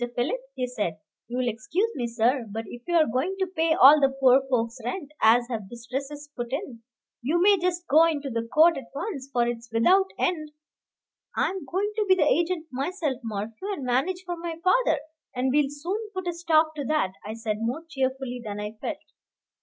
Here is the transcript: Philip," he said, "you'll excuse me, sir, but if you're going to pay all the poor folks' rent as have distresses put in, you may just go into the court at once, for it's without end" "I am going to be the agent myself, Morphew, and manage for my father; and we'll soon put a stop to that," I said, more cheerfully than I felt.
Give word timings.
Philip," 0.15 0.41
he 0.55 0.65
said, 0.65 0.97
"you'll 1.27 1.47
excuse 1.47 1.91
me, 1.93 2.07
sir, 2.07 2.47
but 2.49 2.65
if 2.67 2.81
you're 2.87 3.05
going 3.05 3.35
to 3.37 3.45
pay 3.45 3.73
all 3.75 4.01
the 4.01 4.09
poor 4.09 4.41
folks' 4.49 4.79
rent 4.83 5.11
as 5.21 5.47
have 5.47 5.69
distresses 5.69 6.27
put 6.35 6.51
in, 6.51 6.81
you 7.21 7.39
may 7.39 7.55
just 7.59 7.85
go 7.85 8.05
into 8.05 8.31
the 8.31 8.41
court 8.51 8.77
at 8.77 8.85
once, 8.95 9.29
for 9.31 9.47
it's 9.47 9.69
without 9.71 10.07
end" 10.17 10.53
"I 11.37 11.51
am 11.51 11.65
going 11.65 11.93
to 11.97 12.05
be 12.09 12.15
the 12.15 12.25
agent 12.25 12.65
myself, 12.71 13.19
Morphew, 13.23 13.73
and 13.73 13.83
manage 13.85 14.23
for 14.25 14.35
my 14.37 14.55
father; 14.63 15.01
and 15.35 15.51
we'll 15.53 15.69
soon 15.69 15.99
put 16.15 16.25
a 16.27 16.33
stop 16.33 16.73
to 16.77 16.85
that," 16.85 17.11
I 17.23 17.35
said, 17.35 17.57
more 17.59 17.83
cheerfully 17.87 18.41
than 18.43 18.59
I 18.59 18.71
felt. 18.81 18.97